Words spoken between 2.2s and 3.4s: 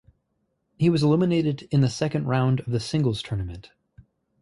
round of the singles